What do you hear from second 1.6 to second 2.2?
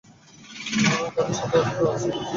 অস্ত্র আছে।